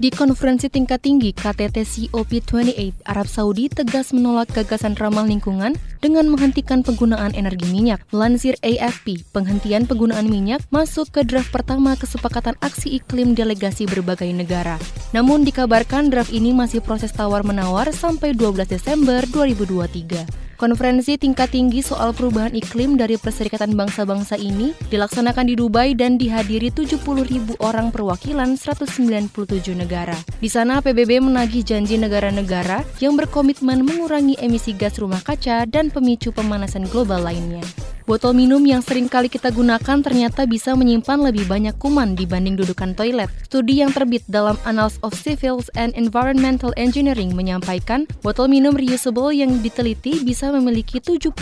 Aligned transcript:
Di 0.00 0.08
konferensi 0.08 0.72
tingkat 0.72 1.04
tinggi 1.04 1.28
KTT 1.36 1.84
COP28, 1.84 3.04
Arab 3.04 3.28
Saudi 3.28 3.68
tegas 3.68 4.16
menolak 4.16 4.48
gagasan 4.48 4.96
ramah 4.96 5.28
lingkungan 5.28 5.76
dengan 6.00 6.24
menghentikan 6.32 6.80
penggunaan 6.80 7.36
energi 7.36 7.68
minyak. 7.68 8.00
Melansir 8.08 8.56
AFP, 8.64 9.28
penghentian 9.36 9.84
penggunaan 9.84 10.24
minyak 10.24 10.64
masuk 10.72 11.12
ke 11.12 11.20
draft 11.20 11.52
pertama 11.52 12.00
kesepakatan 12.00 12.56
aksi 12.64 12.96
iklim 12.96 13.36
delegasi 13.36 13.84
berbagai 13.84 14.32
negara. 14.32 14.80
Namun 15.12 15.44
dikabarkan 15.44 16.08
draft 16.08 16.32
ini 16.32 16.56
masih 16.56 16.80
proses 16.80 17.12
tawar-menawar 17.12 17.92
sampai 17.92 18.32
12 18.32 18.72
Desember 18.72 19.20
2023. 19.28 20.49
Konferensi 20.60 21.16
tingkat 21.16 21.56
tinggi 21.56 21.80
soal 21.80 22.12
perubahan 22.12 22.52
iklim 22.52 23.00
dari 23.00 23.16
Perserikatan 23.16 23.72
Bangsa-Bangsa 23.72 24.36
ini 24.36 24.76
dilaksanakan 24.92 25.48
di 25.48 25.56
Dubai 25.56 25.96
dan 25.96 26.20
dihadiri 26.20 26.68
70 26.68 27.00
ribu 27.24 27.56
orang 27.64 27.88
perwakilan 27.88 28.60
197 28.60 29.32
negara. 29.72 30.12
Di 30.36 30.52
sana 30.52 30.84
PBB 30.84 31.24
menagih 31.24 31.64
janji 31.64 31.96
negara-negara 31.96 32.84
yang 33.00 33.16
berkomitmen 33.16 33.88
mengurangi 33.88 34.36
emisi 34.36 34.76
gas 34.76 35.00
rumah 35.00 35.24
kaca 35.24 35.64
dan 35.64 35.88
pemicu 35.88 36.28
pemanasan 36.28 36.84
global 36.92 37.24
lainnya. 37.24 37.64
Botol 38.10 38.34
minum 38.34 38.58
yang 38.66 38.82
sering 38.82 39.06
kali 39.06 39.30
kita 39.30 39.54
gunakan 39.54 40.02
ternyata 40.02 40.42
bisa 40.42 40.74
menyimpan 40.74 41.30
lebih 41.30 41.46
banyak 41.46 41.78
kuman 41.78 42.18
dibanding 42.18 42.58
dudukan 42.58 42.90
toilet. 42.98 43.30
Studi 43.46 43.78
yang 43.78 43.94
terbit 43.94 44.26
dalam 44.26 44.58
Annals 44.66 44.98
of 45.06 45.14
Civil 45.14 45.62
and 45.78 45.94
Environmental 45.94 46.74
Engineering 46.74 47.38
menyampaikan 47.38 48.10
botol 48.26 48.50
minum 48.50 48.74
reusable 48.74 49.30
yang 49.30 49.62
diteliti 49.62 50.26
bisa 50.26 50.50
memiliki 50.50 50.98
75.000 50.98 51.38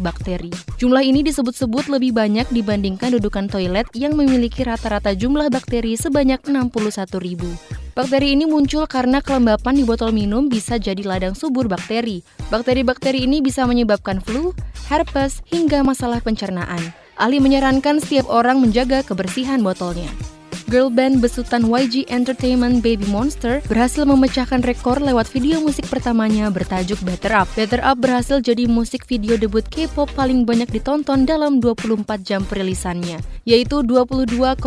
bakteri. 0.00 0.48
Jumlah 0.80 1.04
ini 1.04 1.20
disebut-sebut 1.20 1.92
lebih 1.92 2.16
banyak 2.16 2.48
dibandingkan 2.48 3.20
dudukan 3.20 3.52
toilet 3.52 3.84
yang 3.92 4.16
memiliki 4.16 4.64
rata-rata 4.64 5.12
jumlah 5.12 5.52
bakteri 5.52 6.00
sebanyak 6.00 6.40
61.000. 6.48 7.79
Bakteri 8.00 8.32
ini 8.32 8.48
muncul 8.48 8.88
karena 8.88 9.20
kelembapan 9.20 9.76
di 9.76 9.84
botol 9.84 10.08
minum 10.08 10.48
bisa 10.48 10.80
jadi 10.80 11.04
ladang 11.04 11.36
subur 11.36 11.68
bakteri. 11.68 12.24
Bakteri-bakteri 12.48 13.28
ini 13.28 13.44
bisa 13.44 13.68
menyebabkan 13.68 14.24
flu, 14.24 14.56
herpes, 14.88 15.44
hingga 15.52 15.84
masalah 15.84 16.24
pencernaan. 16.24 16.80
Ahli 17.20 17.44
menyarankan 17.44 18.00
setiap 18.00 18.24
orang 18.32 18.56
menjaga 18.56 19.04
kebersihan 19.04 19.60
botolnya 19.60 20.08
girl 20.70 20.86
band 20.86 21.18
besutan 21.18 21.66
YG 21.66 22.06
Entertainment 22.06 22.78
Baby 22.78 23.02
Monster 23.10 23.58
berhasil 23.66 24.06
memecahkan 24.06 24.62
rekor 24.62 25.02
lewat 25.02 25.26
video 25.26 25.58
musik 25.58 25.90
pertamanya 25.90 26.46
bertajuk 26.46 27.02
Better 27.02 27.42
Up. 27.42 27.50
Better 27.58 27.82
Up 27.82 27.98
berhasil 27.98 28.38
jadi 28.38 28.70
musik 28.70 29.02
video 29.10 29.34
debut 29.34 29.66
K-pop 29.66 30.06
paling 30.14 30.46
banyak 30.46 30.70
ditonton 30.70 31.26
dalam 31.26 31.58
24 31.58 32.06
jam 32.22 32.46
perilisannya, 32.46 33.18
yaitu 33.42 33.82
22,59 33.82 34.62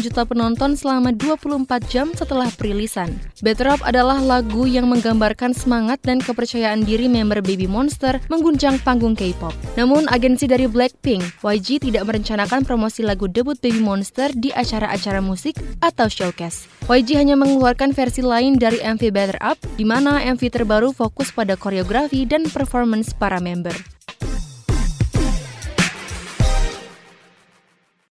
juta 0.00 0.24
penonton 0.24 0.80
selama 0.80 1.12
24 1.12 1.92
jam 1.92 2.08
setelah 2.16 2.48
perilisan. 2.56 3.12
Better 3.44 3.68
Up 3.68 3.84
adalah 3.84 4.16
lagu 4.16 4.64
yang 4.64 4.88
menggambarkan 4.88 5.52
semangat 5.52 6.00
dan 6.00 6.24
kepercayaan 6.24 6.88
diri 6.88 7.12
member 7.12 7.44
Baby 7.44 7.68
Monster 7.68 8.16
mengguncang 8.32 8.80
panggung 8.80 9.12
K-pop. 9.12 9.52
Namun, 9.76 10.08
agensi 10.08 10.48
dari 10.48 10.64
Blackpink, 10.64 11.44
YG 11.44 11.84
tidak 11.84 12.08
merencanakan 12.08 12.64
promosi 12.64 13.04
lagu 13.04 13.28
debut 13.28 13.60
Baby 13.60 13.84
Monster 13.84 14.32
di 14.32 14.48
acara-acara 14.48 15.01
acara 15.02 15.18
musik 15.18 15.58
atau 15.82 16.06
showcase. 16.06 16.70
YG 16.86 17.18
hanya 17.18 17.34
mengeluarkan 17.34 17.90
versi 17.90 18.22
lain 18.22 18.54
dari 18.54 18.78
MV 18.78 19.02
Better 19.10 19.38
Up, 19.42 19.58
di 19.74 19.82
mana 19.82 20.22
MV 20.22 20.38
terbaru 20.46 20.94
fokus 20.94 21.34
pada 21.34 21.58
koreografi 21.58 22.22
dan 22.22 22.46
performance 22.46 23.10
para 23.10 23.42
member. 23.42 23.74